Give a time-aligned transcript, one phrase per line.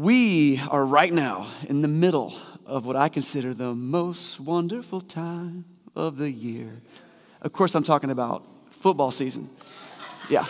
[0.00, 2.32] We are right now in the middle
[2.64, 6.80] of what I consider the most wonderful time of the year.
[7.42, 9.50] Of course, I'm talking about football season.
[10.30, 10.46] Yeah.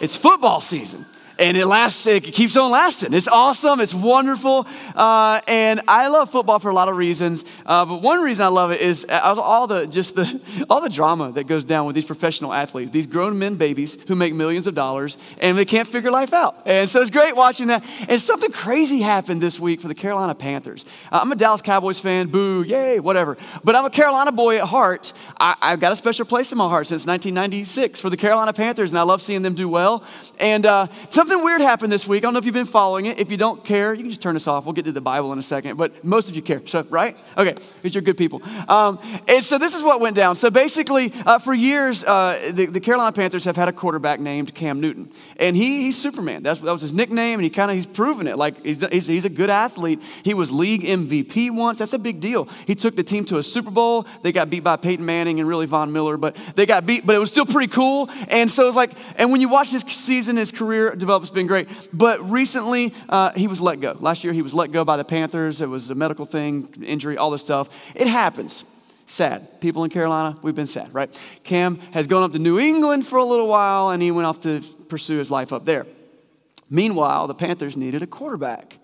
[0.00, 1.06] It's football season
[1.38, 3.12] and it lasts, it keeps on lasting.
[3.12, 7.44] It's awesome, it's wonderful, uh, and I love football for a lot of reasons.
[7.64, 10.40] Uh, but one reason I love it is uh, all the just the
[10.70, 14.14] all the drama that goes down with these professional athletes, these grown men babies who
[14.14, 16.56] make millions of dollars and they can't figure life out.
[16.64, 17.84] And so it's great watching that.
[18.08, 20.86] And something crazy happened this week for the Carolina Panthers.
[21.10, 23.36] Uh, I'm a Dallas Cowboys fan, boo, yay, whatever.
[23.64, 25.12] But I'm a Carolina boy at heart.
[25.38, 28.90] I, I've got a special place in my heart since 1996 for the Carolina Panthers,
[28.90, 30.04] and I love seeing them do well.
[30.38, 32.22] And uh, something weird happened this week.
[32.22, 33.18] I don't know if you've been following it.
[33.18, 34.64] If you don't care, you can just turn this off.
[34.64, 35.76] We'll get to the Bible in a second.
[35.76, 36.60] But most of you care.
[36.66, 37.16] So, right?
[37.36, 38.42] Okay, because you're good people.
[38.68, 38.98] Um,
[39.28, 40.36] and so this is what went down.
[40.36, 44.54] So basically, uh, for years, uh, the, the, Carolina Panthers have had a quarterback named
[44.54, 46.42] Cam Newton, and he, he's Superman.
[46.42, 48.36] That's, that was his nickname, and he kind of he's proven it.
[48.36, 50.02] Like he's, he's, he's a good athlete.
[50.22, 51.78] He was league MVP once.
[51.78, 52.48] That's a big deal.
[52.66, 54.06] He took the team to a Super Bowl.
[54.22, 57.06] They got beat by Peyton Manning and really Von Miller, but they got beat.
[57.06, 58.08] But it was still pretty cool.
[58.28, 61.46] And so it's like, and when you watch his season, his career develop, it's been
[61.46, 61.68] great.
[61.92, 63.96] But recently, uh, he was let go.
[63.98, 65.60] Last year, he was let go by the Panthers.
[65.60, 67.68] It was a medical thing, injury, all this stuff.
[67.94, 68.64] It happens.
[69.06, 69.60] Sad.
[69.60, 71.16] People in Carolina, we've been sad, right?
[71.44, 74.40] Cam has gone up to New England for a little while, and he went off
[74.40, 75.86] to pursue his life up there.
[76.68, 78.78] Meanwhile, the Panthers needed a quarterback.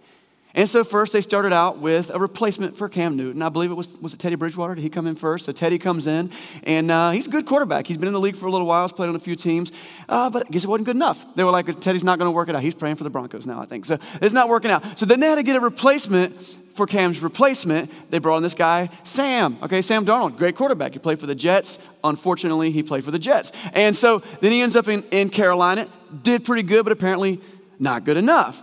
[0.54, 3.40] And so first they started out with a replacement for Cam Newton.
[3.40, 4.74] I believe it was was it Teddy Bridgewater.
[4.74, 5.46] Did he come in first?
[5.46, 6.30] So Teddy comes in,
[6.64, 7.86] and uh, he's a good quarterback.
[7.86, 8.84] He's been in the league for a little while.
[8.84, 9.72] He's played on a few teams,
[10.08, 11.24] uh, but I guess it wasn't good enough.
[11.36, 12.62] They were like, Teddy's not going to work it out.
[12.62, 13.86] He's praying for the Broncos now, I think.
[13.86, 14.98] So it's not working out.
[14.98, 16.36] So then they had to get a replacement
[16.74, 17.90] for Cam's replacement.
[18.10, 19.56] They brought in this guy Sam.
[19.62, 20.92] Okay, Sam Darnold, great quarterback.
[20.92, 21.78] He played for the Jets.
[22.04, 25.88] Unfortunately, he played for the Jets, and so then he ends up in, in Carolina.
[26.22, 27.40] Did pretty good, but apparently
[27.78, 28.62] not good enough.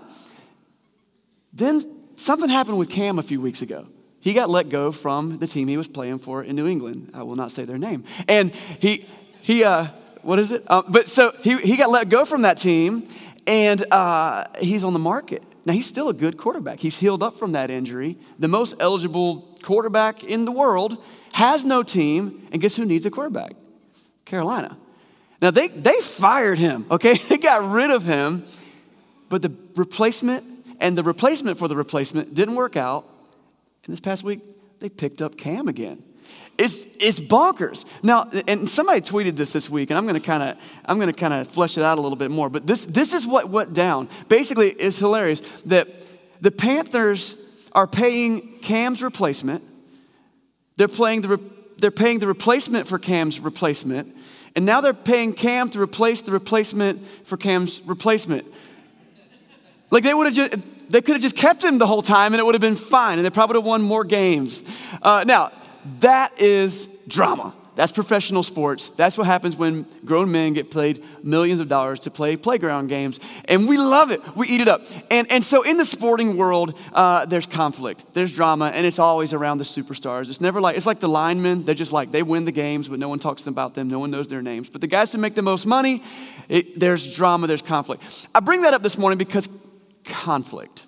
[1.53, 3.87] Then Something happened with Cam a few weeks ago.
[4.19, 7.11] He got let go from the team he was playing for in New England.
[7.13, 8.03] I will not say their name.
[8.27, 9.07] And he,
[9.39, 9.87] he, uh,
[10.21, 10.65] what is it?
[10.67, 13.07] Uh, but so he, he got let go from that team,
[13.47, 15.43] and uh, he's on the market.
[15.63, 16.81] Now, he's still a good quarterback.
[16.81, 18.17] He's healed up from that injury.
[18.37, 21.01] The most eligible quarterback in the world
[21.31, 23.53] has no team, and guess who needs a quarterback?
[24.25, 24.77] Carolina.
[25.41, 27.17] Now, they, they fired him, okay?
[27.29, 28.43] They got rid of him,
[29.29, 33.05] but the replacement and the replacement for the replacement didn't work out.
[33.83, 34.41] And this past week,
[34.79, 36.03] they picked up Cam again.
[36.57, 37.85] It's, it's bonkers.
[38.03, 41.33] Now, and somebody tweeted this this week, and I'm to kind of I'm to kind
[41.33, 42.49] of flesh it out a little bit more.
[42.49, 44.09] But this this is what went down.
[44.27, 45.87] Basically, it's hilarious that
[46.41, 47.35] the Panthers
[47.71, 49.63] are paying Cam's replacement.
[50.75, 51.39] They're playing the
[51.77, 54.13] they're paying the replacement for Cam's replacement,
[54.53, 58.45] and now they're paying Cam to replace the replacement for Cam's replacement.
[59.91, 62.39] Like they would have just, they could have just kept him the whole time and
[62.39, 64.63] it would have been fine and they probably would have won more games.
[65.01, 65.51] Uh, now,
[65.99, 67.53] that is drama.
[67.79, 68.89] That's professional sports.
[68.89, 73.21] That's what happens when grown men get paid millions of dollars to play playground games.
[73.45, 74.19] And we love it.
[74.35, 74.81] We eat it up.
[75.09, 79.31] And, and so in the sporting world, uh, there's conflict, there's drama, and it's always
[79.31, 80.27] around the superstars.
[80.27, 81.63] It's never like, it's like the linemen.
[81.63, 83.87] They're just like, they win the games, but no one talks about them.
[83.87, 84.69] No one knows their names.
[84.69, 86.03] But the guys who make the most money,
[86.49, 88.03] it, there's drama, there's conflict.
[88.35, 89.47] I bring that up this morning because
[90.09, 90.85] conflict.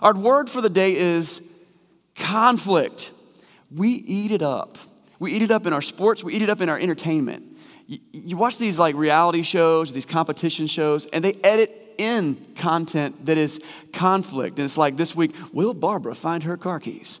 [0.00, 1.42] Our word for the day is
[2.16, 3.12] conflict.
[3.70, 4.78] We eat it up.
[5.18, 7.44] We eat it up in our sports, we eat it up in our entertainment.
[7.86, 13.26] You, you watch these like reality shows, these competition shows, and they edit in content
[13.26, 13.60] that is
[13.92, 14.58] conflict.
[14.58, 17.20] And it's like this week, will Barbara find her car keys?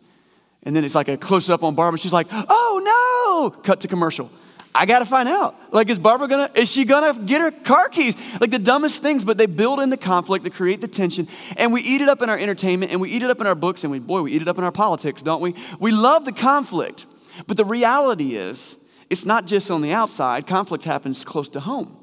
[0.64, 1.98] And then it's like a close up on Barbara.
[1.98, 3.62] She's like, oh no!
[3.62, 4.30] Cut to commercial.
[4.74, 5.54] I got to find out.
[5.70, 8.16] Like, is Barbara gonna, is she gonna get her car keys?
[8.40, 11.28] Like the dumbest things, but they build in the conflict to create the tension.
[11.56, 13.54] And we eat it up in our entertainment and we eat it up in our
[13.54, 15.54] books and we, boy, we eat it up in our politics, don't we?
[15.78, 17.04] We love the conflict.
[17.46, 18.76] But the reality is,
[19.10, 21.98] it's not just on the outside, conflict happens close to home.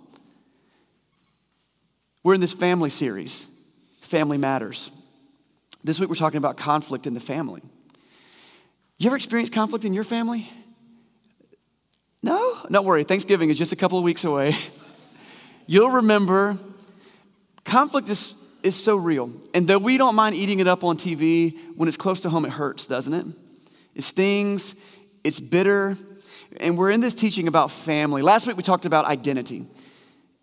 [2.24, 3.47] We're in this family series,
[4.02, 4.91] Family Matters.
[5.84, 7.61] This week we're talking about conflict in the family.
[8.97, 10.52] You ever experienced conflict in your family?
[12.21, 13.03] No, don't worry.
[13.03, 14.55] Thanksgiving is just a couple of weeks away.
[15.67, 16.57] You'll remember
[17.63, 18.33] conflict is,
[18.63, 19.31] is so real.
[19.53, 22.45] And though we don't mind eating it up on TV, when it's close to home,
[22.45, 23.25] it hurts, doesn't it?
[23.95, 24.75] It stings,
[25.23, 25.97] it's bitter.
[26.57, 28.21] And we're in this teaching about family.
[28.21, 29.66] Last week we talked about identity.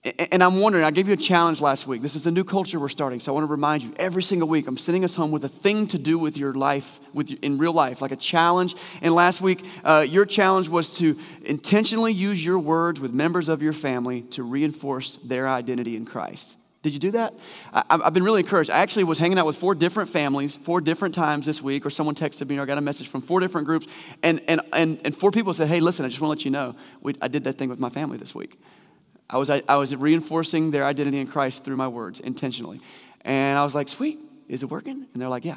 [0.06, 2.00] And I'm wondering, I gave you a challenge last week.
[2.00, 3.18] This is a new culture we're starting.
[3.18, 5.48] So I want to remind you every single week, I'm sending us home with a
[5.48, 8.76] thing to do with your life, with your, in real life, like a challenge.
[9.02, 13.62] And last week, uh, your challenge was to intentionally use your words with members of
[13.62, 16.56] your family to reinforce their identity in Christ.
[16.82, 17.34] Did you do that?
[17.72, 18.70] I, have been really encouraged.
[18.70, 21.90] I actually was hanging out with four different families, four different times this week, or
[21.90, 23.88] someone texted me, or I got a message from four different groups,
[24.22, 26.52] and, and, and, and four people said, Hey, listen, I just want to let you
[26.52, 28.56] know, we, I did that thing with my family this week.
[29.28, 32.80] I was, I, I was reinforcing their identity in Christ through my words intentionally.
[33.22, 34.18] And I was like, Sweet,
[34.48, 35.06] is it working?
[35.12, 35.56] And they're like, Yeah.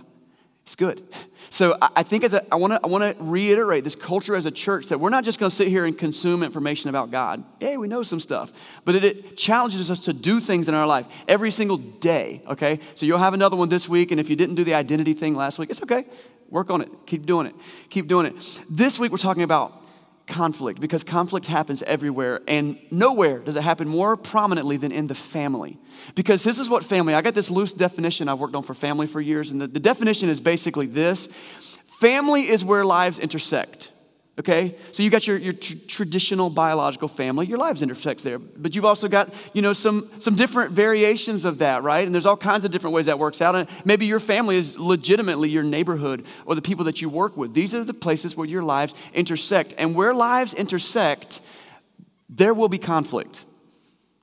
[0.70, 1.02] It's good.
[1.52, 4.46] So I think as a, I want to I want to reiterate this culture as
[4.46, 7.44] a church that we're not just going to sit here and consume information about God.
[7.60, 8.54] Hey, we know some stuff,
[8.86, 12.44] but it, it, challenges us to do things in our life every single day.
[12.46, 15.14] Okay, so you'll have another one this week, and if you didn't do the identity
[15.14, 16.06] thing last week, it's okay.
[16.52, 16.90] Work on it.
[17.08, 17.56] Keep doing it.
[17.90, 18.36] Keep doing it.
[18.70, 19.84] This week we're talking about
[20.30, 25.16] conflict because conflict happens everywhere and nowhere does it happen more prominently than in the
[25.16, 25.78] family.
[26.16, 29.08] Because this is what family i got this loose definition i've worked on for family
[29.08, 31.28] for years and the, the definition is basically this.
[32.00, 33.92] Family is where lives intersect
[34.40, 34.76] okay?
[34.92, 37.46] So you got your, your tr- traditional biological family.
[37.46, 38.40] Your lives intersect there.
[38.40, 42.06] But you've also got you know some some different variations of that right?
[42.06, 43.56] And there's all kinds of different ways that works out.
[43.56, 47.54] And maybe your family is legitimately your neighborhood or the people that you work with.
[47.54, 49.74] These are the places where your lives intersect.
[49.78, 51.42] And where lives intersect
[52.30, 53.46] there will be conflict.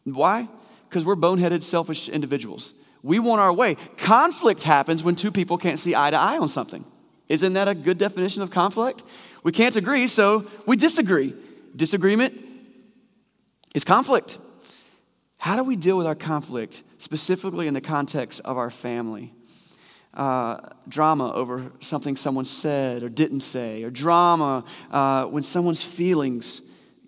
[0.04, 0.48] Why?
[0.88, 2.72] Because we're boneheaded selfish individuals.
[3.02, 3.76] We want our way.
[3.96, 6.84] Conflict happens when two people can't see eye to eye on something.
[7.28, 9.02] Isn't that a good definition of conflict
[9.46, 11.32] we can't agree, so we disagree.
[11.76, 12.34] Disagreement
[13.76, 14.38] is conflict.
[15.38, 19.32] How do we deal with our conflict, specifically in the context of our family?
[20.12, 26.60] Uh, drama over something someone said or didn't say, or drama uh, when someone's feelings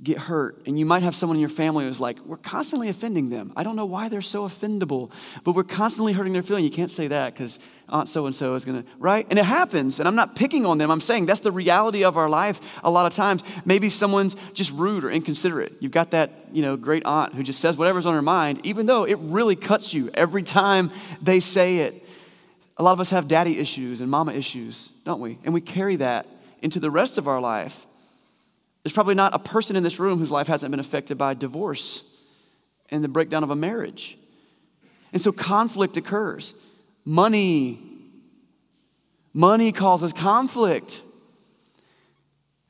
[0.03, 0.63] get hurt.
[0.67, 3.53] And you might have someone in your family who's like, we're constantly offending them.
[3.57, 5.11] I don't know why they're so offendable,
[5.43, 6.63] but we're constantly hurting their feeling.
[6.63, 7.59] You can't say that because
[7.89, 9.27] Aunt so and so is going to, right?
[9.29, 9.99] And it happens.
[9.99, 10.91] And I'm not picking on them.
[10.91, 13.43] I'm saying that's the reality of our life a lot of times.
[13.65, 15.75] Maybe someone's just rude or inconsiderate.
[15.81, 18.87] You've got that, you know, great aunt who just says whatever's on her mind, even
[18.87, 22.05] though it really cuts you every time they say it.
[22.77, 25.39] A lot of us have daddy issues and mama issues, don't we?
[25.43, 26.27] And we carry that
[26.63, 27.87] into the rest of our life.
[28.89, 32.05] There's probably not a person in this room whose life hasn't been affected by divorce
[32.89, 34.17] and the breakdown of a marriage.
[35.13, 36.55] And so conflict occurs.
[37.05, 37.81] Money.
[39.35, 41.03] Money causes conflict.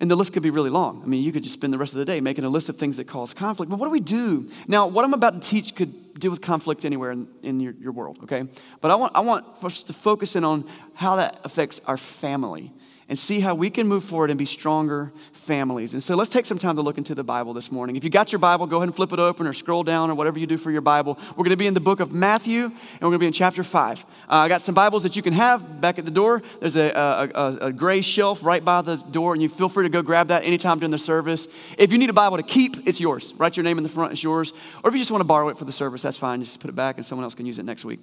[0.01, 1.03] And the list could be really long.
[1.05, 2.77] I mean, you could just spend the rest of the day making a list of
[2.77, 3.71] things that cause conflict.
[3.71, 4.51] But what do we do?
[4.67, 7.93] Now, what I'm about to teach could deal with conflict anywhere in, in your, your
[7.93, 8.43] world, okay?
[8.81, 12.73] But I want, I want us to focus in on how that affects our family
[13.09, 15.95] and see how we can move forward and be stronger families.
[15.95, 17.97] And so let's take some time to look into the Bible this morning.
[17.97, 20.15] If you got your Bible, go ahead and flip it open or scroll down or
[20.15, 21.19] whatever you do for your Bible.
[21.31, 23.33] We're going to be in the book of Matthew and we're going to be in
[23.33, 24.05] chapter 5.
[24.05, 26.43] Uh, I got some Bibles that you can have back at the door.
[26.61, 29.87] There's a, a, a, a gray shelf right by the door, and you feel free
[29.87, 31.49] to go grab that anytime during the service.
[31.79, 33.33] If you need a Bible to keep, it's yours.
[33.39, 34.53] Write your name in the front, it's yours.
[34.85, 36.43] Or if you just want to borrow it for the service, that's fine.
[36.43, 38.01] Just put it back and someone else can use it next week.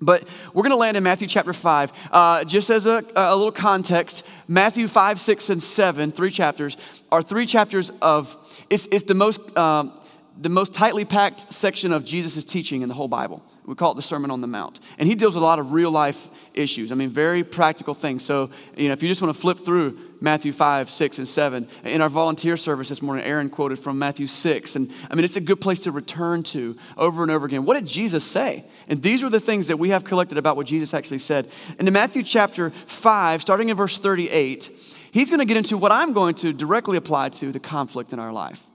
[0.00, 1.92] But we're going to land in Matthew chapter 5.
[2.10, 6.76] Uh, just as a, a, little context, Matthew 5, 6, and 7, three chapters,
[7.12, 8.36] are three chapters of,
[8.70, 9.92] it's, it's the, most, um,
[10.40, 13.42] the most tightly packed section of Jesus' teaching in the whole Bible.
[13.70, 14.80] We call it the Sermon on the Mount.
[14.98, 16.90] And he deals with a lot of real life issues.
[16.90, 18.24] I mean, very practical things.
[18.24, 21.68] So, you know, if you just want to flip through Matthew 5, 6, and 7.
[21.84, 24.74] In our volunteer service this morning, Aaron quoted from Matthew 6.
[24.74, 27.64] And I mean, it's a good place to return to over and over again.
[27.64, 28.64] What did Jesus say?
[28.88, 31.48] And these were the things that we have collected about what Jesus actually said.
[31.78, 34.68] And in Matthew chapter 5, starting in verse 38,
[35.12, 38.18] he's going to get into what I'm going to directly apply to the conflict in
[38.18, 38.66] our life.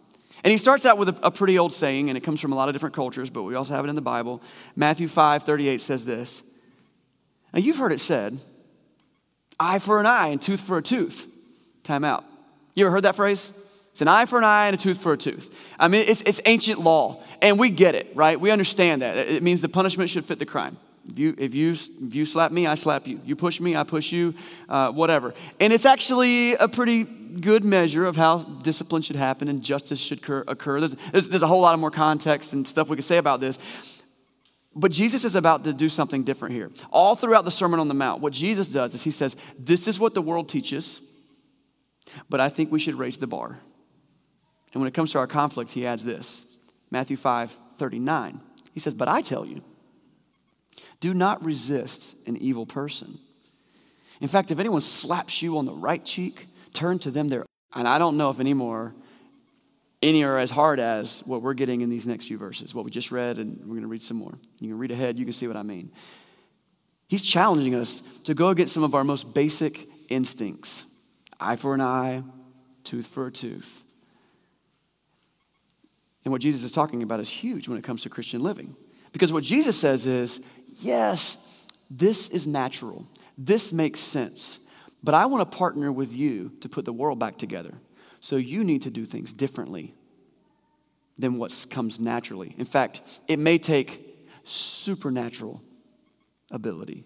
[0.45, 2.55] And he starts out with a, a, pretty old saying, and it comes from a
[2.55, 4.43] lot of different cultures, but we also have it in the Bible.
[4.75, 6.43] Matthew 5 38 says this.
[7.51, 8.37] Now, you've heard it said,
[9.59, 11.27] eye for an eye and tooth for a tooth.
[11.81, 12.25] Time out.
[12.75, 13.53] You ever heard that phrase?
[13.91, 15.51] It's an eye for an eye and a tooth for a tooth.
[15.79, 18.39] I mean, it's, it's ancient law, and we get it, right?
[18.39, 19.17] We understand that.
[19.17, 20.77] It means the punishment should fit the crime.
[21.07, 23.19] If you, if you, if you slap me, I slap you.
[23.23, 24.33] You push me, I push you,
[24.67, 25.33] uh, whatever.
[25.59, 30.19] And it's actually a pretty good measure of how discipline should happen and justice should
[30.19, 30.43] occur.
[30.47, 30.79] occur.
[30.79, 33.39] There's, there's, there's a whole lot of more context and stuff we could say about
[33.39, 33.59] this.
[34.75, 36.69] But Jesus is about to do something different here.
[36.91, 39.99] All throughout the Sermon on the Mount, what Jesus does is he says, This is
[39.99, 41.01] what the world teaches.
[42.29, 43.57] But I think we should raise the bar.
[44.73, 46.45] And when it comes to our conflicts, he adds this
[46.91, 48.41] Matthew 5 39.
[48.73, 49.61] He says, But I tell you,
[51.05, 53.19] do not resist an evil person.
[54.21, 57.45] In fact, if anyone slaps you on the right cheek, turn to them their.
[57.75, 58.95] And I don't know if anymore
[60.01, 62.89] any are as hard as what we're getting in these next few verses, what we
[62.89, 64.33] just read, and we're going to read some more.
[64.59, 65.91] You can read ahead, you can see what I mean.
[67.07, 70.85] He's challenging us to go against some of our most basic instincts
[71.39, 72.23] eye for an eye,
[72.83, 73.83] tooth for a tooth.
[76.23, 78.75] And what Jesus is talking about is huge when it comes to Christian living.
[79.11, 80.41] Because what Jesus says is,
[80.79, 81.37] yes,
[81.89, 83.05] this is natural,
[83.37, 84.59] this makes sense,
[85.03, 87.73] but I want to partner with you to put the world back together.
[88.19, 89.93] So you need to do things differently
[91.17, 92.55] than what comes naturally.
[92.57, 95.61] In fact, it may take supernatural
[96.51, 97.05] ability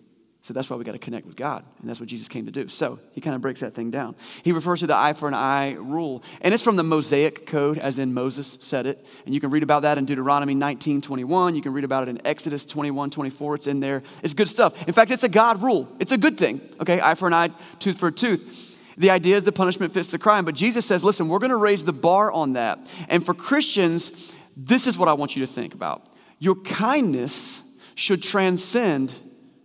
[0.50, 1.64] so that's why we got to connect with God.
[1.80, 2.70] And that's what Jesus came to do.
[2.70, 4.16] So he kind of breaks that thing down.
[4.42, 6.24] He refers to the eye for an eye rule.
[6.42, 9.06] And it's from the Mosaic code, as in Moses said it.
[9.28, 11.56] And you can read about that in Deuteronomy 19 21.
[11.56, 13.56] You can read about it in Exodus 21 24.
[13.56, 14.02] It's in there.
[14.24, 14.74] It's good stuff.
[14.88, 15.88] In fact, it's a God rule.
[16.00, 16.62] It's a good thing.
[16.82, 18.76] Okay, eye for an eye, tooth for a tooth.
[18.98, 20.46] The idea is the punishment fits the crime.
[20.46, 22.88] But Jesus says, listen, we're going to raise the bar on that.
[23.08, 26.08] And for Christians, this is what I want you to think about.
[26.40, 27.62] Your kindness
[27.94, 29.14] should transcend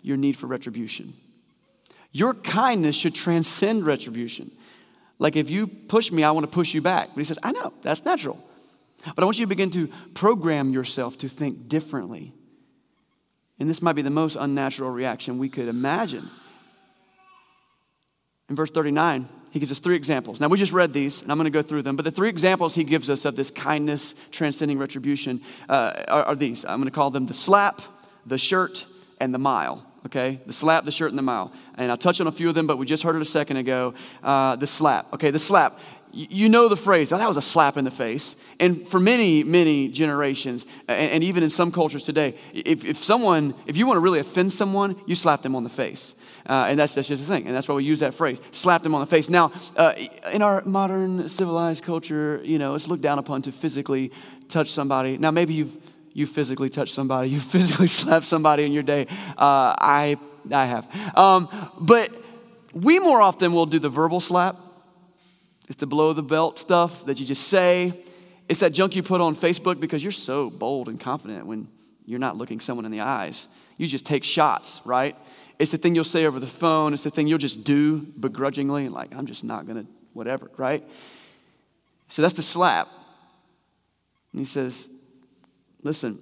[0.04, 1.14] your need for retribution.
[2.12, 4.52] Your kindness should transcend retribution.
[5.18, 7.08] Like if you push me, I want to push you back.
[7.08, 8.38] But he says, I know, that's natural.
[9.04, 12.32] But I want you to begin to program yourself to think differently.
[13.58, 16.28] And this might be the most unnatural reaction we could imagine.
[18.48, 20.40] In verse 39, he gives us three examples.
[20.40, 21.96] Now, we just read these, and I'm going to go through them.
[21.96, 26.36] But the three examples he gives us of this kindness transcending retribution uh, are, are
[26.36, 26.64] these.
[26.64, 27.80] I'm going to call them the slap,
[28.26, 28.86] the shirt,
[29.20, 30.40] and the mile okay?
[30.46, 31.52] The slap, the shirt, and the mile.
[31.76, 33.56] And I'll touch on a few of them, but we just heard it a second
[33.56, 33.94] ago.
[34.22, 35.30] Uh, the slap, okay?
[35.30, 35.78] The slap.
[36.12, 38.36] You know the phrase, oh, that was a slap in the face.
[38.60, 43.52] And for many, many generations, and, and even in some cultures today, if, if someone,
[43.66, 46.14] if you want to really offend someone, you slap them on the face.
[46.48, 47.46] Uh, and that's, that's just the thing.
[47.48, 49.28] And that's why we use that phrase, slap them on the face.
[49.28, 49.94] Now, uh,
[50.32, 54.12] in our modern civilized culture, you know, it's looked down upon to physically
[54.48, 55.18] touch somebody.
[55.18, 55.76] Now, maybe you've
[56.14, 59.06] you physically touched somebody, you physically slapped somebody in your day.
[59.36, 60.16] Uh, I,
[60.50, 60.88] I have.
[61.16, 62.10] Um, but
[62.72, 64.56] we more often will do the verbal slap.
[65.68, 67.92] It's the below the belt stuff that you just say.
[68.48, 71.68] It's that junk you put on Facebook because you're so bold and confident when
[72.04, 73.48] you're not looking someone in the eyes.
[73.76, 75.16] You just take shots, right?
[75.58, 76.92] It's the thing you'll say over the phone.
[76.92, 80.84] It's the thing you'll just do begrudgingly, like, I'm just not going to, whatever, right?
[82.08, 82.88] So that's the slap.
[84.32, 84.90] And he says,
[85.84, 86.18] Listen,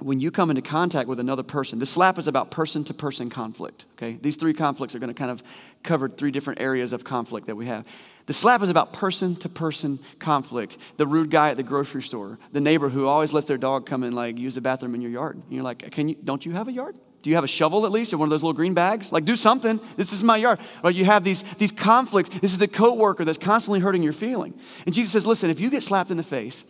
[0.00, 3.28] when you come into contact with another person, the slap is about person to person
[3.28, 4.18] conflict, okay?
[4.20, 5.42] These three conflicts are going to kind of
[5.82, 7.86] cover three different areas of conflict that we have.
[8.26, 10.78] The slap is about person to person conflict.
[10.96, 14.02] The rude guy at the grocery store, the neighbor who always lets their dog come
[14.02, 15.36] and like use the bathroom in your yard.
[15.36, 17.84] And you're like, "Can you don't you have a yard?" Do you have a shovel
[17.84, 19.12] at least or one of those little green bags?
[19.12, 19.78] Like, do something.
[19.96, 20.58] This is my yard.
[20.82, 22.30] Or you have these, these conflicts.
[22.40, 24.58] This is the coworker that's constantly hurting your feeling.
[24.86, 26.64] And Jesus says, listen, if you get slapped in the face,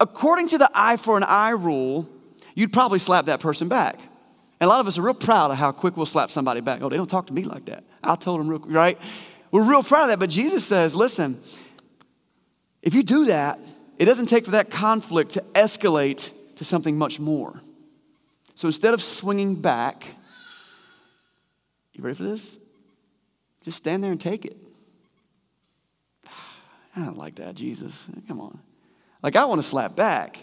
[0.00, 2.08] according to the eye for an eye rule,
[2.54, 4.00] you'd probably slap that person back.
[4.60, 6.82] And a lot of us are real proud of how quick we'll slap somebody back.
[6.82, 7.84] Oh, they don't talk to me like that.
[8.02, 8.98] I told them real quick, right?
[9.50, 10.18] We're real proud of that.
[10.18, 11.40] But Jesus says, listen,
[12.80, 13.60] if you do that,
[13.98, 17.60] it doesn't take for that conflict to escalate to something much more.
[18.54, 20.06] So instead of swinging back,
[21.92, 22.58] you ready for this?
[23.64, 24.56] Just stand there and take it.
[26.96, 28.08] I don't like that, Jesus.
[28.28, 28.58] Come on.
[29.22, 30.38] Like, I want to slap back.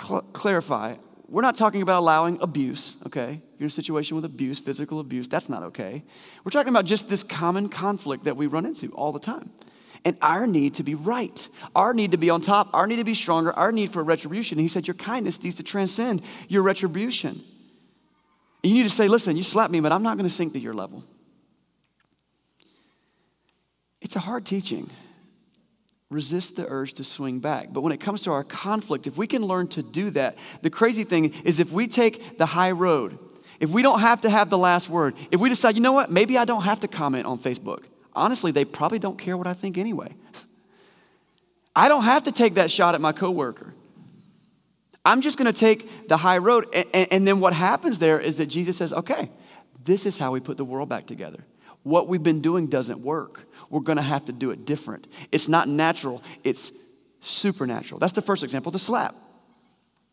[0.00, 0.96] Cl- clarify.
[1.28, 3.40] We're not talking about allowing abuse, okay?
[3.54, 6.02] If you're in a situation with abuse, physical abuse, that's not okay.
[6.44, 9.50] We're talking about just this common conflict that we run into all the time
[10.04, 13.04] and our need to be right, our need to be on top, our need to
[13.04, 14.58] be stronger, our need for retribution.
[14.58, 17.42] And he said, Your kindness needs to transcend your retribution.
[18.62, 20.52] And you need to say, Listen, you slapped me, but I'm not going to sink
[20.54, 21.04] to your level.
[24.00, 24.88] It's a hard teaching.
[26.08, 27.68] Resist the urge to swing back.
[27.72, 30.70] But when it comes to our conflict, if we can learn to do that, the
[30.70, 33.18] crazy thing is if we take the high road,
[33.60, 36.10] if we don't have to have the last word, if we decide, you know what,
[36.10, 37.84] maybe I don't have to comment on Facebook
[38.20, 40.14] honestly, they probably don't care what I think anyway.
[41.74, 43.74] I don't have to take that shot at my coworker.
[45.04, 46.66] I'm just going to take the high road.
[46.74, 49.30] And, and, then what happens there is that Jesus says, okay,
[49.84, 51.44] this is how we put the world back together.
[51.82, 53.48] What we've been doing doesn't work.
[53.70, 55.06] We're going to have to do it different.
[55.32, 56.72] It's not natural, it's
[57.22, 57.98] supernatural.
[57.98, 59.14] That's the first example the slap.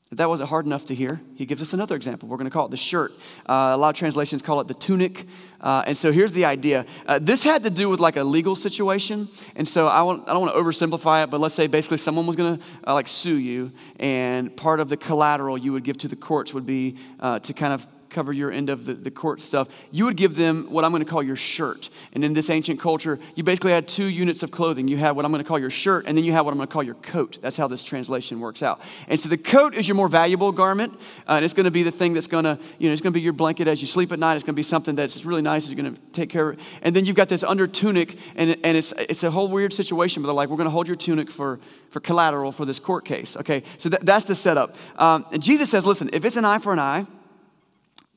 [0.09, 2.29] If that wasn't hard enough to hear, he gives us another example.
[2.29, 3.11] We're going to call it the shirt.
[3.45, 5.25] Uh, a lot of translations call it the tunic.
[5.59, 6.85] Uh, and so here's the idea.
[7.05, 9.27] Uh, this had to do with like a legal situation.
[9.57, 12.25] And so I, want, I don't want to oversimplify it, but let's say basically someone
[12.25, 15.97] was going to uh, like sue you, and part of the collateral you would give
[15.97, 19.11] to the courts would be uh, to kind of cover your end of the, the
[19.11, 21.89] court stuff, you would give them what I'm going to call your shirt.
[22.13, 24.87] And in this ancient culture, you basically had two units of clothing.
[24.87, 26.57] You had what I'm going to call your shirt, and then you had what I'm
[26.57, 27.39] going to call your coat.
[27.41, 28.81] That's how this translation works out.
[29.07, 30.93] And so the coat is your more valuable garment,
[31.27, 33.13] uh, and it's going to be the thing that's going to, you know, it's going
[33.13, 34.35] to be your blanket as you sleep at night.
[34.35, 35.67] It's going to be something that's really nice.
[35.67, 36.65] You're going to take care of it.
[36.81, 40.21] And then you've got this under tunic, and, and it's, it's a whole weird situation,
[40.21, 41.59] but they're like, we're going to hold your tunic for,
[41.89, 43.37] for collateral for this court case.
[43.37, 44.75] Okay, so that, that's the setup.
[44.97, 47.05] Um, and Jesus says, listen, if it's an eye for an eye,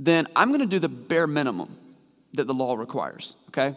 [0.01, 1.77] then I'm going to do the bare minimum
[2.33, 3.77] that the law requires, okay?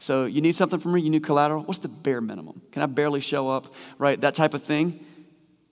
[0.00, 1.62] So you need something from me, you need collateral.
[1.62, 2.60] What's the bare minimum?
[2.72, 4.20] Can I barely show up, right?
[4.20, 5.06] That type of thing.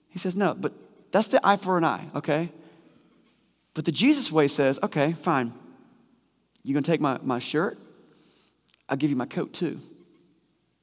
[0.07, 0.71] He says, no, but
[1.11, 2.49] that's the eye for an eye, okay?
[3.73, 5.53] But the Jesus way says, okay, fine.
[6.63, 7.77] You're going to take my, my shirt?
[8.87, 9.77] I'll give you my coat too.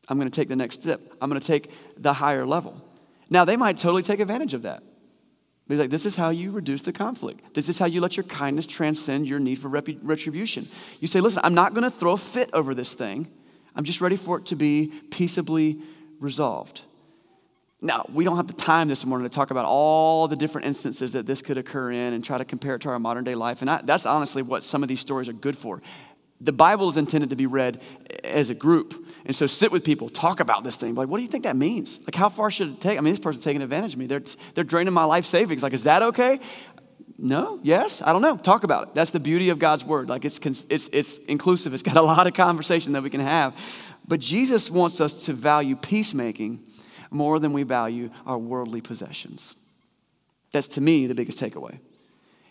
[0.06, 1.00] I'm going to take the next step.
[1.20, 2.82] I'm going to take the higher level.
[3.30, 4.82] Now, they might totally take advantage of that.
[5.68, 7.54] He's like, this is how you reduce the conflict.
[7.54, 10.66] This is how you let your kindness transcend your need for retribution.
[10.98, 13.28] You say, listen, I'm not going to throw a fit over this thing.
[13.76, 15.78] I'm just ready for it to be peaceably
[16.20, 16.82] resolved.
[17.80, 21.12] Now, we don't have the time this morning to talk about all the different instances
[21.12, 23.60] that this could occur in and try to compare it to our modern day life.
[23.60, 25.80] And I, that's honestly what some of these stories are good for.
[26.40, 27.80] The Bible is intended to be read
[28.24, 29.06] as a group.
[29.28, 30.94] And so sit with people, talk about this thing.
[30.94, 32.00] Like, what do you think that means?
[32.00, 32.96] Like, how far should it take?
[32.96, 34.06] I mean, this person's taking advantage of me.
[34.06, 34.22] They're,
[34.54, 35.62] they're draining my life savings.
[35.62, 36.40] Like, is that okay?
[37.18, 38.38] No, yes, I don't know.
[38.38, 38.94] Talk about it.
[38.94, 40.08] That's the beauty of God's word.
[40.08, 43.54] Like, it's, it's, it's inclusive, it's got a lot of conversation that we can have.
[44.06, 46.64] But Jesus wants us to value peacemaking
[47.10, 49.56] more than we value our worldly possessions.
[50.52, 51.80] That's to me the biggest takeaway.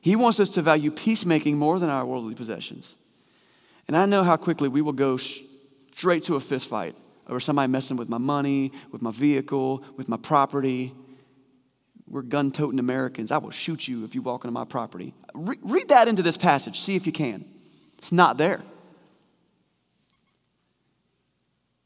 [0.01, 2.98] He wants us to value peacemaking more than our worldly possessions.
[3.88, 5.17] And I know how quickly we will go
[5.98, 6.96] straight to a fist fight
[7.27, 10.94] over somebody messing with my money, with my vehicle, with my property.
[12.08, 13.32] We're gun toting Americans.
[13.32, 15.16] I will shoot you if you walk into my property.
[15.34, 17.46] Re- read that into this passage, see if you can.
[17.98, 18.62] It's not there.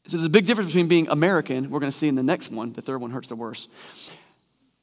[0.06, 2.50] So there's a big difference between being American, we're going to see in the next
[2.50, 3.68] one, the third one hurts the worst.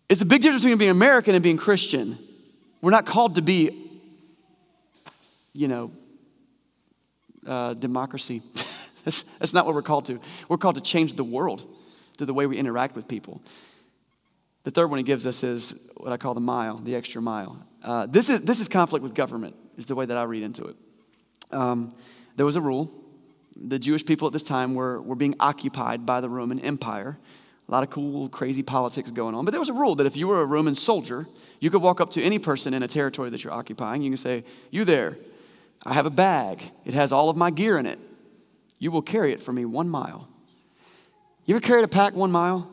[0.09, 2.17] It's a big difference between being American and being Christian.
[2.81, 3.91] We're not called to be,
[5.53, 5.91] you know,
[7.45, 8.41] uh, democracy.
[9.05, 10.19] that's, that's not what we're called to.
[10.47, 11.65] We're called to change the world
[12.17, 13.41] through the way we interact with people.
[14.63, 17.57] The third one he gives us is what I call the mile, the extra mile.
[17.83, 20.65] Uh, this, is, this is conflict with government, is the way that I read into
[20.65, 20.75] it.
[21.51, 21.95] Um,
[22.35, 22.91] there was a rule.
[23.55, 27.17] The Jewish people at this time were, were being occupied by the Roman Empire.
[27.67, 29.45] A lot of cool, crazy politics going on.
[29.45, 31.27] But there was a rule that if you were a Roman soldier,
[31.59, 34.01] you could walk up to any person in a territory that you're occupying.
[34.01, 35.17] You can say, You there,
[35.85, 36.63] I have a bag.
[36.83, 37.99] It has all of my gear in it.
[38.79, 40.27] You will carry it for me one mile.
[41.45, 42.69] You ever carried a pack one mile?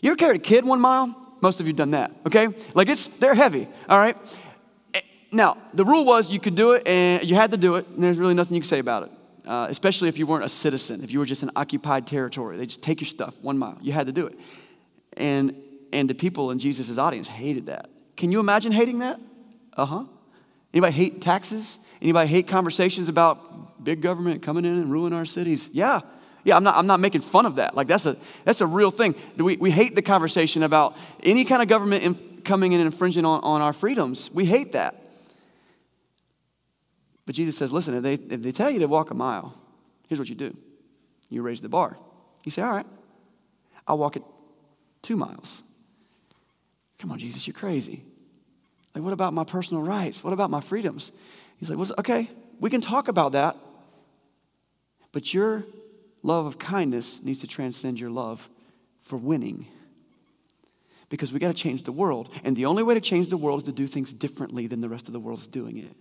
[0.00, 1.14] You ever carried a kid one mile?
[1.40, 2.48] Most of you done that, okay?
[2.74, 4.16] Like it's, they're heavy, all right?
[4.94, 7.86] Eh, now, the rule was you could do it and you had to do it,
[7.88, 9.10] and there's really nothing you can say about it.
[9.46, 12.58] Uh, especially if you weren't a citizen, if you were just an occupied territory.
[12.58, 13.78] They just take your stuff one mile.
[13.80, 14.38] You had to do it.
[15.16, 15.54] And,
[15.90, 17.88] and the people in Jesus' audience hated that.
[18.16, 19.20] Can you imagine hating that?
[19.74, 20.04] Uh huh.
[20.72, 21.78] Anybody hate taxes?
[22.02, 25.70] Anybody hate conversations about big government coming in and ruling our cities?
[25.72, 26.00] Yeah.
[26.44, 27.74] Yeah, I'm not, I'm not making fun of that.
[27.74, 29.14] Like, that's a, that's a real thing.
[29.36, 33.24] We, we hate the conversation about any kind of government in, coming in and infringing
[33.24, 34.30] on, on our freedoms.
[34.32, 35.02] We hate that.
[37.26, 39.54] But Jesus says, listen, if they, if they tell you to walk a mile,
[40.08, 40.56] here's what you do
[41.28, 41.98] you raise the bar.
[42.44, 42.86] You say, all right,
[43.86, 44.22] I'll walk it
[45.02, 45.62] two miles.
[46.98, 48.02] Come on, Jesus, you're crazy.
[48.94, 50.24] Like, what about my personal rights?
[50.24, 51.12] What about my freedoms?
[51.58, 53.56] He's like, okay, we can talk about that.
[55.12, 55.64] But your
[56.22, 58.48] love of kindness needs to transcend your love
[59.02, 59.66] for winning.
[61.08, 62.28] Because we got to change the world.
[62.44, 64.88] And the only way to change the world is to do things differently than the
[64.88, 65.94] rest of the world is doing it.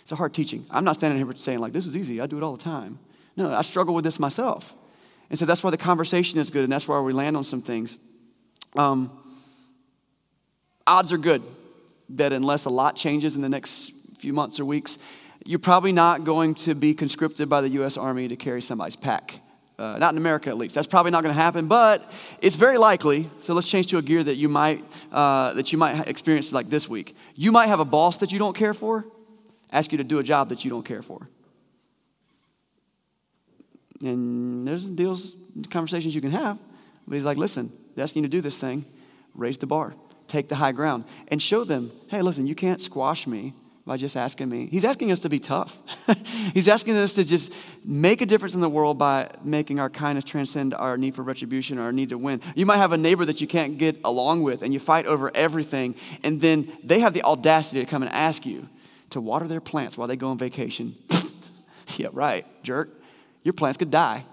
[0.00, 0.66] It's a hard teaching.
[0.70, 2.20] I'm not standing here saying, like, this is easy.
[2.20, 2.98] I do it all the time.
[3.36, 4.74] No, I struggle with this myself.
[5.30, 7.62] And so that's why the conversation is good, and that's why we land on some
[7.62, 7.98] things.
[8.76, 9.10] Um,
[10.86, 11.42] odds are good
[12.16, 14.98] that unless a lot changes in the next few months or weeks,
[15.44, 17.96] you're probably not going to be conscripted by the U.S.
[17.96, 19.40] Army to carry somebody's pack.
[19.76, 20.74] Uh, not in America, at least.
[20.74, 23.28] That's probably not going to happen, but it's very likely.
[23.38, 26.70] So let's change to a gear that you might uh, that you might experience like
[26.70, 27.16] this week.
[27.34, 29.04] You might have a boss that you don't care for,
[29.72, 31.28] ask you to do a job that you don't care for.
[34.00, 35.34] And there's deals,
[35.70, 36.56] conversations you can have,
[37.08, 38.84] but he's like, listen, they're asking you to do this thing,
[39.34, 39.94] raise the bar
[40.28, 43.54] take the high ground and show them, hey, listen, you can't squash me
[43.86, 44.66] by just asking me.
[44.70, 45.76] He's asking us to be tough.
[46.54, 47.52] He's asking us to just
[47.84, 51.78] make a difference in the world by making our kindness transcend our need for retribution
[51.78, 52.40] or our need to win.
[52.54, 55.30] You might have a neighbor that you can't get along with and you fight over
[55.34, 58.68] everything, and then they have the audacity to come and ask you
[59.10, 60.96] to water their plants while they go on vacation.
[61.96, 62.88] yeah, right, jerk.
[63.42, 64.24] Your plants could die.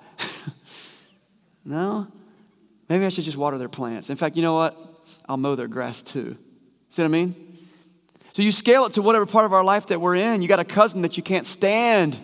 [1.66, 2.08] no?
[2.88, 4.10] Maybe I should just water their plants.
[4.10, 4.91] In fact, you know what?
[5.28, 6.38] I'll mow their grass too.
[6.90, 7.36] See what I mean?
[8.34, 10.42] So you scale it to whatever part of our life that we're in.
[10.42, 12.18] You got a cousin that you can't stand,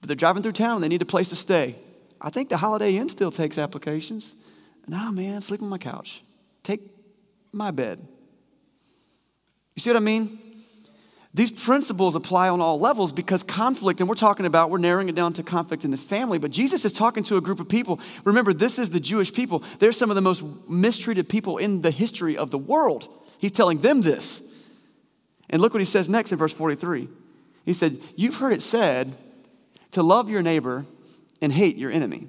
[0.00, 1.76] but they're driving through town and they need a place to stay.
[2.20, 4.34] I think the Holiday Inn still takes applications.
[4.86, 6.22] No, man, sleep on my couch.
[6.62, 6.80] Take
[7.52, 8.06] my bed.
[9.74, 10.38] You see what I mean?
[11.34, 15.16] These principles apply on all levels because conflict, and we're talking about, we're narrowing it
[15.16, 17.98] down to conflict in the family, but Jesus is talking to a group of people.
[18.22, 19.64] Remember, this is the Jewish people.
[19.80, 23.08] They're some of the most mistreated people in the history of the world.
[23.38, 24.42] He's telling them this.
[25.50, 27.08] And look what he says next in verse 43.
[27.64, 29.12] He said, You've heard it said
[29.90, 30.86] to love your neighbor
[31.40, 32.28] and hate your enemy.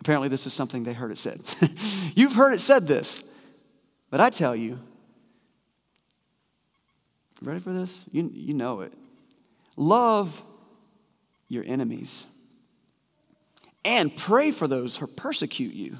[0.00, 1.40] Apparently, this is something they heard it said.
[2.14, 3.24] You've heard it said this,
[4.10, 4.78] but I tell you,
[7.42, 8.04] Ready for this?
[8.10, 8.92] You, you know it.
[9.76, 10.44] Love
[11.48, 12.26] your enemies
[13.84, 15.96] and pray for those who persecute you,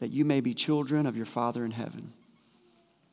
[0.00, 2.12] that you may be children of your Father in heaven.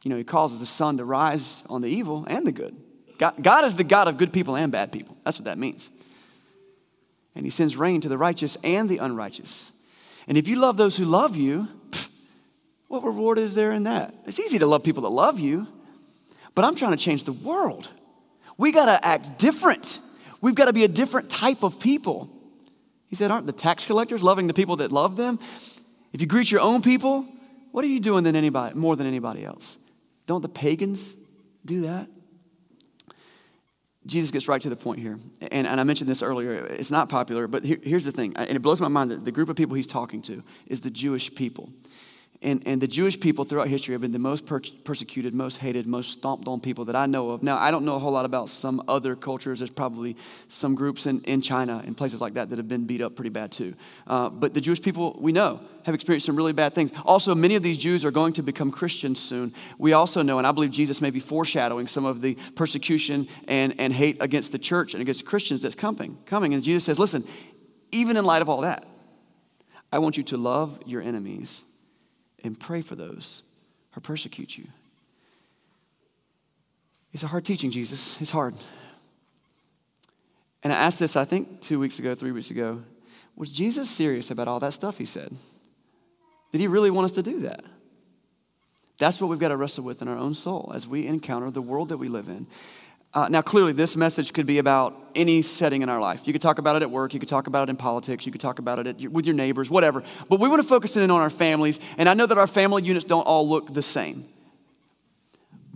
[0.03, 2.75] You know, He causes the sun to rise on the evil and the good.
[3.17, 5.17] God, God is the God of good people and bad people.
[5.23, 5.89] That's what that means.
[7.33, 9.71] And He sends rain to the righteous and the unrighteous.
[10.27, 11.67] And if you love those who love you,
[12.89, 14.13] what reward is there in that?
[14.25, 15.67] It's easy to love people that love you
[16.55, 17.89] but I'm trying to change the world.
[18.57, 19.99] We got to act different.
[20.41, 22.29] We've got to be a different type of people.
[23.07, 25.39] He said, Aren't the tax collectors loving the people that love them?
[26.13, 27.27] If you greet your own people,
[27.71, 29.77] what are you doing than anybody, more than anybody else?
[30.27, 31.15] Don't the pagans
[31.65, 32.07] do that?
[34.05, 35.19] Jesus gets right to the point here.
[35.41, 36.65] And, and I mentioned this earlier.
[36.65, 38.33] It's not popular, but here, here's the thing.
[38.35, 40.91] And it blows my mind that the group of people he's talking to is the
[40.91, 41.69] Jewish people.
[42.45, 45.87] And, and the Jewish people throughout history have been the most per- persecuted, most hated,
[45.87, 47.41] most stomped on people that I know of.
[47.41, 49.57] Now, I don't know a whole lot about some other cultures.
[49.59, 50.15] There's probably
[50.47, 53.31] some groups in, in China and places like that that have been beat up pretty
[53.31, 53.73] bad too.
[54.05, 56.91] Uh, but the Jewish people we know have experienced some really bad things.
[57.03, 59.51] Also, many of these Jews are going to become Christians soon.
[59.79, 63.73] We also know, and I believe Jesus may be foreshadowing some of the persecution and,
[63.79, 66.19] and hate against the church and against Christians that's coming.
[66.27, 66.53] coming.
[66.53, 67.23] And Jesus says, listen,
[67.91, 68.85] even in light of all that,
[69.91, 71.63] I want you to love your enemies
[72.45, 73.41] and pray for those
[73.91, 74.65] who persecute you.
[77.13, 78.19] It's a hard teaching, Jesus.
[78.21, 78.55] It's hard.
[80.63, 82.81] And I asked this, I think, two weeks ago, three weeks ago.
[83.35, 85.31] Was Jesus serious about all that stuff he said?
[86.51, 87.63] Did he really want us to do that?
[88.97, 91.61] That's what we've got to wrestle with in our own soul as we encounter the
[91.61, 92.47] world that we live in.
[93.15, 96.27] Uh, now, clearly, this message could be about any setting in our life.
[96.27, 98.31] You could talk about it at work, you could talk about it in politics, you
[98.33, 100.03] could talk about it at, with your neighbors, whatever.
[100.27, 102.83] But we want to focus in on our families, and I know that our family
[102.83, 104.25] units don't all look the same.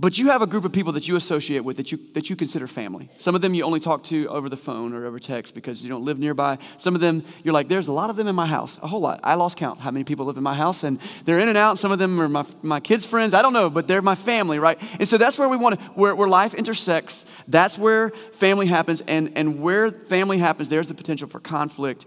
[0.02, 2.38] But you have a group of people that you associate with that you, that you
[2.38, 3.10] consider family.
[3.18, 5.90] Some of them you only talk to over the phone or over text because you
[5.90, 6.58] don't live nearby.
[6.78, 9.02] Some of them, you're like, there's a lot of them in my house, a whole
[9.02, 9.20] lot.
[9.26, 11.80] I lost count how many people live in my house, and they're in and out.
[11.80, 13.34] Some of them are my, my kids' friends.
[13.34, 14.82] I don't know, but they're my family, right?
[15.02, 17.26] And so that's where we want to, where, where life intersects.
[17.50, 19.02] That's where family happens.
[19.02, 22.06] And, and where family happens, there's the potential for conflict.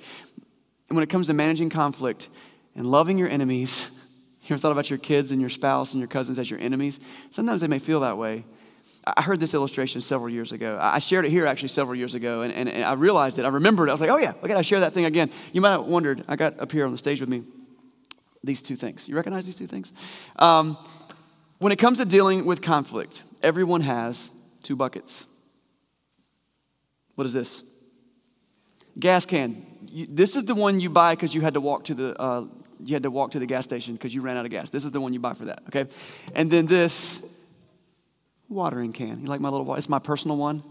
[0.89, 2.31] And when it comes to managing conflict
[2.75, 3.87] and loving your enemies,
[4.43, 7.01] you ever thought about your kids and your spouse and your cousins as your enemies?
[7.31, 8.45] Sometimes they may feel that way.
[9.05, 10.79] I heard this illustration several years ago.
[10.81, 13.45] I shared it here actually several years ago, and, and, and I realized it.
[13.45, 13.91] I remembered it.
[13.91, 15.31] I was like, oh, yeah, I got to share that thing again.
[15.53, 17.43] You might have wondered, I got up here on the stage with me
[18.45, 19.09] these two things.
[19.09, 19.93] You recognize these two things?
[20.37, 20.77] Um,
[21.59, 24.31] when it comes to dealing with conflict, everyone has
[24.63, 25.27] two buckets.
[27.15, 27.63] What is this?
[28.99, 29.65] Gas can.
[29.87, 32.47] You, this is the one you buy because you had to walk to the uh,
[32.85, 34.71] you had to walk to the gas station because you ran out of gas.
[34.71, 35.91] This is the one you buy for that, okay?
[36.35, 37.25] And then this
[38.49, 39.21] watering can.
[39.21, 40.63] You like my little, it's my personal one.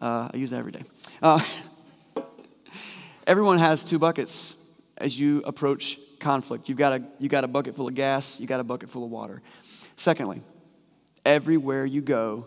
[0.00, 0.82] Uh, I use it every day.
[1.22, 1.42] Uh,
[3.26, 4.56] everyone has two buckets
[4.96, 6.68] as you approach conflict.
[6.68, 9.04] You've got, a, you got a bucket full of gas, you got a bucket full
[9.04, 9.42] of water.
[9.96, 10.42] Secondly,
[11.24, 12.46] everywhere you go,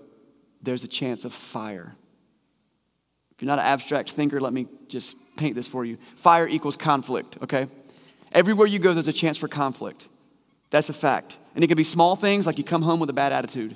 [0.62, 1.95] there's a chance of fire.
[3.31, 5.97] If you're not an abstract thinker, let me just paint this for you.
[6.15, 7.67] Fire equals conflict, okay?
[8.34, 10.10] Everywhere you go, there's a chance for conflict.
[10.72, 11.38] That's a fact.
[11.56, 13.76] And it can be small things like you come home with a bad attitude,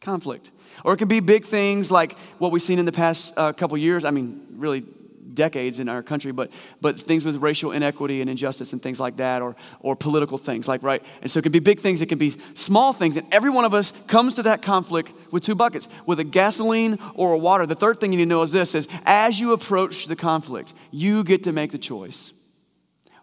[0.00, 0.50] conflict.
[0.84, 3.78] Or it can be big things like what we've seen in the past uh, couple
[3.78, 4.04] years.
[4.04, 4.84] I mean, really
[5.32, 9.16] decades in our country, but, but things with racial inequity and injustice and things like
[9.18, 11.02] that, or, or political things, like, right?
[11.22, 13.64] And so it can be big things, it can be small things, and every one
[13.64, 17.66] of us comes to that conflict with two buckets, with a gasoline or a water.
[17.66, 20.72] The third thing you need to know is this, is as you approach the conflict,
[20.90, 22.32] you get to make the choice.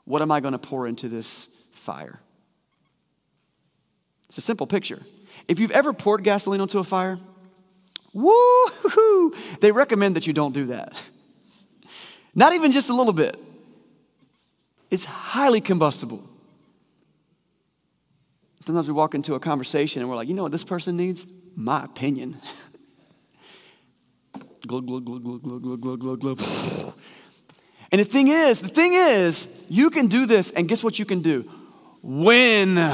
[0.05, 2.19] What am I going to pour into this fire?
[4.27, 5.01] It's a simple picture.
[5.47, 7.19] If you've ever poured gasoline onto a fire,
[8.13, 10.93] woo They recommend that you don't do that.
[12.35, 13.37] Not even just a little bit.
[14.89, 16.23] It's highly combustible.
[18.65, 21.27] Sometimes we walk into a conversation and we're like, you know what this person needs?
[21.55, 22.39] My opinion.
[24.67, 26.93] glug, glug, glug, glug, glug, glug, glug, glug.
[27.93, 31.05] And the thing is, the thing is, you can do this, and guess what you
[31.05, 31.47] can do?
[32.01, 32.91] Win.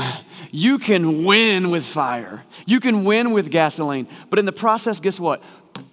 [0.52, 2.44] You can win with fire.
[2.66, 4.10] You can win with gasoline.
[4.30, 5.42] But in the process, guess what?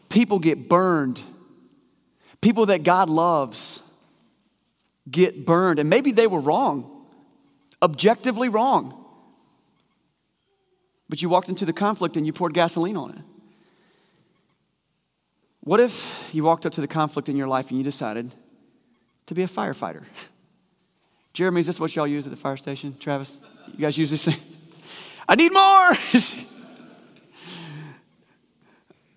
[0.08, 1.22] People get burned.
[2.40, 3.80] People that God loves
[5.08, 5.78] get burned.
[5.78, 7.06] And maybe they were wrong,
[7.80, 9.04] objectively wrong.
[11.08, 13.22] But you walked into the conflict and you poured gasoline on it.
[15.60, 18.34] What if you walked up to the conflict in your life and you decided
[19.26, 20.04] to be a firefighter?
[21.32, 22.96] Jeremy, is this what y'all use at the fire station?
[22.98, 23.40] Travis,
[23.72, 24.38] you guys use this thing?
[25.28, 25.92] I need more!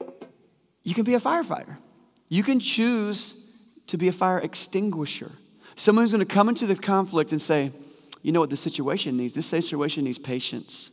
[0.84, 1.78] you can be a firefighter.
[2.28, 3.36] You can choose
[3.88, 5.32] to be a fire extinguisher.
[5.76, 7.72] Someone who's going to come into the conflict and say,
[8.22, 9.34] you know what this situation needs?
[9.34, 10.92] This situation needs patience.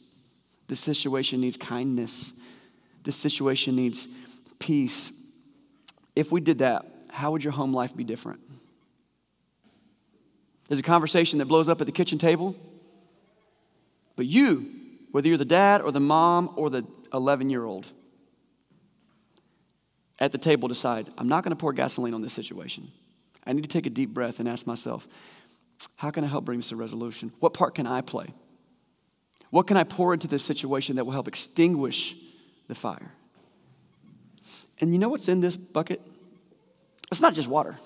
[0.68, 2.32] This situation needs kindness.
[3.02, 4.08] This situation needs
[4.58, 5.12] peace.
[6.14, 8.40] If we did that, how would your home life be different?
[10.68, 12.56] There's a conversation that blows up at the kitchen table,
[14.16, 14.70] but you,
[15.12, 17.86] whether you're the dad or the mom or the 11 year old,
[20.18, 22.90] at the table decide, I'm not going to pour gasoline on this situation.
[23.46, 25.06] I need to take a deep breath and ask myself,
[25.96, 27.32] how can I help bring this to resolution?
[27.38, 28.28] What part can I play?
[29.50, 32.16] What can I pour into this situation that will help extinguish
[32.66, 33.12] the fire?
[34.80, 36.00] And you know what's in this bucket?
[37.10, 37.78] It's not just water.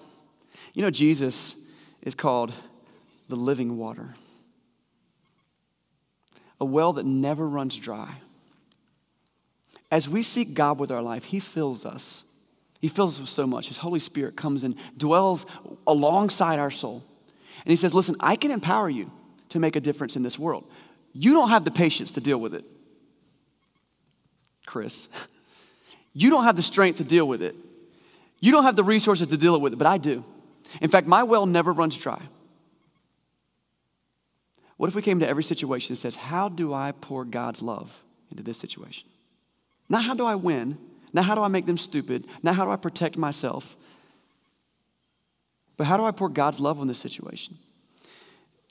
[0.73, 1.57] You know, Jesus
[2.03, 2.53] is called
[3.31, 4.15] the living water,
[6.61, 8.17] a well that never runs dry.
[9.91, 12.25] As we seek God with our life, He fills us.
[12.81, 13.69] He fills us with so much.
[13.69, 15.47] His Holy Spirit comes and dwells
[15.87, 17.03] alongside our soul.
[17.65, 19.11] And He says, Listen, I can empower you
[19.51, 20.65] to make a difference in this world.
[21.13, 22.65] You don't have the patience to deal with it,
[24.67, 25.09] Chris.
[26.13, 27.55] You don't have the strength to deal with it.
[28.41, 30.25] You don't have the resources to deal with it, but I do.
[30.81, 32.21] In fact, my well never runs dry.
[34.81, 38.03] What if we came to every situation and says, How do I pour God's love
[38.31, 39.07] into this situation?
[39.91, 40.79] Not how do I win,
[41.13, 43.77] not how do I make them stupid, not how do I protect myself,
[45.77, 47.59] but how do I pour God's love on this situation?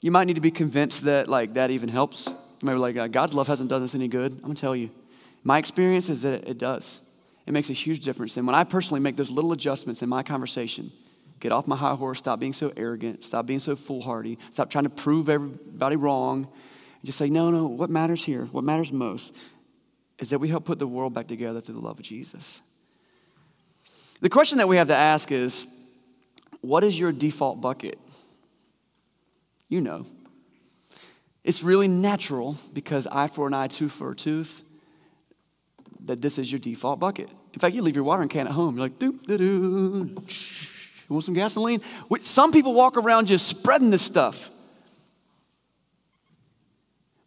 [0.02, 2.28] You might need to be convinced that like that even helps.
[2.64, 4.32] Maybe like uh, God's love hasn't done us any good.
[4.32, 4.90] I'm gonna tell you,
[5.44, 7.02] my experience is that it does.
[7.46, 8.36] It makes a huge difference.
[8.36, 10.92] And when I personally make those little adjustments in my conversation,
[11.40, 12.20] Get off my high horse.
[12.20, 13.24] Stop being so arrogant.
[13.24, 14.38] Stop being so foolhardy.
[14.52, 16.48] Stop trying to prove everybody wrong.
[17.04, 19.34] Just say, no, no, what matters here, what matters most,
[20.18, 22.62] is that we help put the world back together through the love of Jesus.
[24.20, 25.66] The question that we have to ask is
[26.62, 27.98] what is your default bucket?
[29.70, 30.06] You know.
[31.46, 34.64] It's really natural because eye for an eye, tooth for a tooth,
[36.06, 37.30] that this is your default bucket.
[37.54, 38.76] In fact, you leave your watering can at home.
[38.76, 40.16] You're like, doop, doo, doo.
[41.10, 41.82] You want some gasoline?
[42.22, 44.52] Some people walk around just spreading this stuff.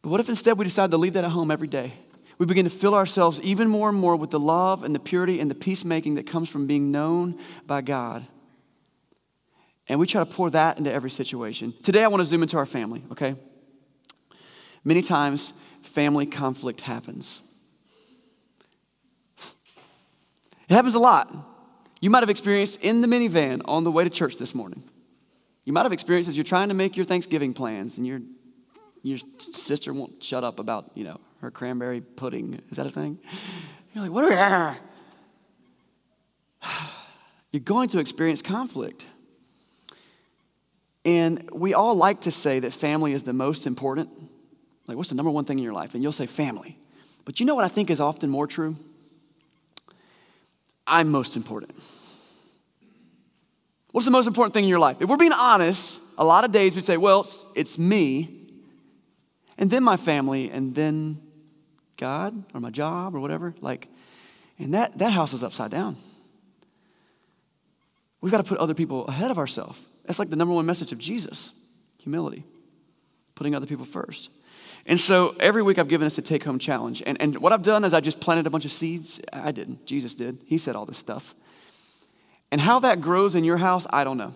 [0.03, 1.95] But what if instead we decide to leave that at home every day?
[2.39, 5.41] We begin to fill ourselves even more and more with the love and the purity
[5.41, 8.27] and the peacemaking that comes from being known by God.
[9.89, 11.75] And we try to pour that into every situation.
[11.83, 13.35] Today, I want to zoom into our family, okay?
[14.85, 17.41] Many times, family conflict happens.
[20.69, 21.52] It happens a lot
[22.03, 24.83] you might have experienced in the minivan on the way to church this morning.
[25.65, 28.21] You might have experienced as you're trying to make your Thanksgiving plans and your,
[29.05, 32.61] your sister won't shut up about, you know, her cranberry pudding.
[32.71, 33.21] Is that a thing?
[33.95, 34.77] You're like, what are
[36.61, 36.69] we?
[37.53, 39.07] You're going to experience conflict.
[41.05, 44.09] And we all like to say that family is the most important.
[44.89, 45.95] Like, what's the number one thing in your life?
[45.95, 46.81] And you'll say family.
[47.25, 48.77] But you know what I think is often more true?
[50.93, 51.75] I'm most important.
[53.93, 54.99] What's the most important thing in your life?
[55.01, 58.51] If we're being honest, a lot of days we'd say, well, it's, it's me,
[59.57, 61.21] and then my family, and then
[61.97, 63.55] God, or my job, or whatever.
[63.61, 63.89] Like,
[64.59, 65.97] and that, that house is upside down.
[68.21, 69.81] We've got to put other people ahead of ourselves.
[70.05, 71.53] That's like the number one message of Jesus
[71.99, 72.45] humility,
[73.35, 74.29] putting other people first.
[74.87, 77.03] And so every week I've given us a take home challenge.
[77.07, 79.21] And, and what I've done is I just planted a bunch of seeds.
[79.33, 80.39] I didn't, Jesus did.
[80.47, 81.35] He said all this stuff.
[82.51, 84.35] And how that grows in your house, I don't know.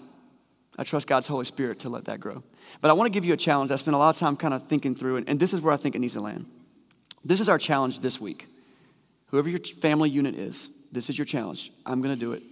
[0.78, 2.42] I trust God's Holy Spirit to let that grow.
[2.80, 3.70] But I want to give you a challenge.
[3.70, 5.72] I spent a lot of time kind of thinking through it, and this is where
[5.72, 6.46] I think it needs to land.
[7.24, 8.48] This is our challenge this week.
[9.26, 11.72] Whoever your family unit is, this is your challenge.
[11.85, 12.42] I'm going to do it.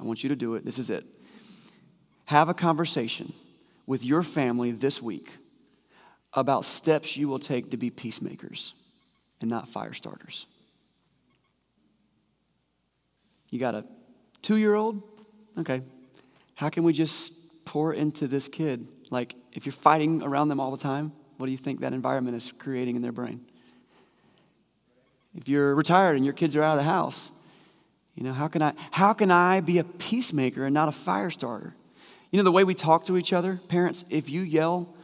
[0.00, 0.64] I want you to do it.
[0.64, 1.04] This is it.
[2.26, 3.32] Have a conversation
[3.86, 5.30] with your family this week
[6.36, 8.74] about steps you will take to be peacemakers
[9.40, 10.46] and not fire starters.
[13.50, 13.84] You got a
[14.42, 15.02] two year old?
[15.58, 15.82] Okay.
[16.54, 18.86] How can we just pour into this kid?
[19.10, 22.36] Like, if you're fighting around them all the time, what do you think that environment
[22.36, 23.44] is creating in their brain?
[25.34, 27.30] If you're retired and your kids are out of the house,
[28.14, 31.30] you know, how can I how can I be a peacemaker and not a fire
[31.30, 31.74] starter?
[32.30, 34.94] You know, the way we talk to each other, parents, if you yell,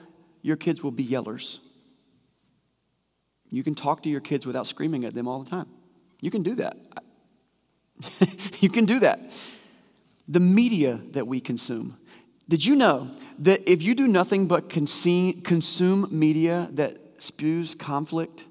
[0.43, 1.59] your kids will be yellers.
[3.51, 5.69] You can talk to your kids without screaming at them all the time.
[6.21, 6.77] You can do that.
[8.61, 9.31] you can do that.
[10.29, 11.97] The media that we consume.
[12.49, 18.45] Did you know that if you do nothing but consume media that spews conflict,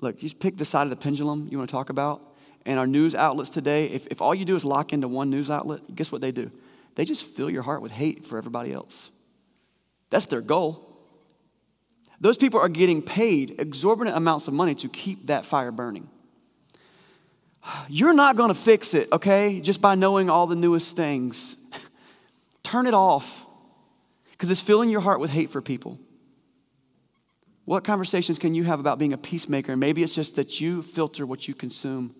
[0.00, 2.34] look, you just pick the side of the pendulum you want to talk about,
[2.66, 5.50] and our news outlets today, if, if all you do is lock into one news
[5.50, 6.50] outlet, guess what they do?
[6.94, 9.10] They just fill your heart with hate for everybody else.
[10.14, 10.80] That's their goal.
[12.20, 16.08] Those people are getting paid exorbitant amounts of money to keep that fire burning.
[17.88, 21.56] You're not going to fix it, okay, just by knowing all the newest things.
[22.62, 23.44] Turn it off
[24.30, 25.98] because it's filling your heart with hate for people.
[27.64, 29.76] What conversations can you have about being a peacemaker?
[29.76, 32.14] Maybe it's just that you filter what you consume.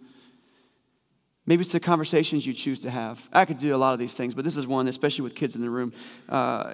[1.47, 3.29] Maybe it's the conversations you choose to have.
[3.33, 5.55] I could do a lot of these things, but this is one, especially with kids
[5.55, 5.93] in the room.
[6.29, 6.73] Uh,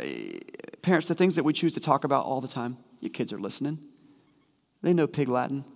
[0.82, 2.76] parents, the things that we choose to talk about all the time.
[3.00, 3.78] Your kids are listening.
[4.82, 5.64] They know pig Latin.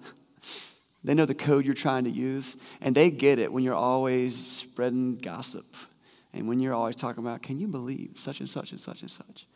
[1.07, 4.39] They know the code you're trying to use, and they get it when you're always
[4.39, 5.67] spreading gossip
[6.35, 9.11] and when you're always talking about, can you believe such and such and such and
[9.11, 9.47] such?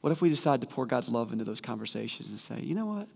[0.00, 2.86] What if we decide to pour God's love into those conversations and say, you know
[2.86, 3.06] what?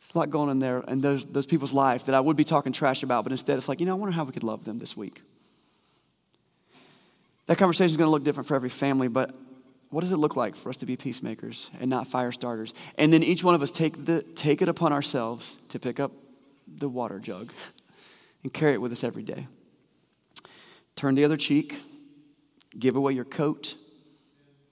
[0.00, 2.44] There's a lot going on there in those, those people's life that I would be
[2.44, 4.64] talking trash about, but instead it's like, you know, I wonder how we could love
[4.64, 5.22] them this week.
[7.46, 9.34] That conversation is going to look different for every family, but
[9.92, 12.72] what does it look like for us to be peacemakers and not fire starters?
[12.96, 16.12] And then each one of us take, the, take it upon ourselves to pick up
[16.66, 17.52] the water jug
[18.42, 19.46] and carry it with us every day.
[20.96, 21.78] Turn the other cheek,
[22.78, 23.76] give away your coat,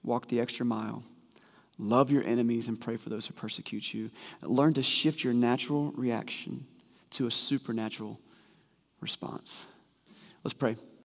[0.03, 1.03] walk the extra mile.
[1.77, 4.09] Love your enemies and pray for those who persecute you.
[4.41, 6.65] Learn to shift your natural reaction
[7.11, 8.19] to a supernatural
[9.01, 9.67] response.
[10.43, 10.77] Let's pray.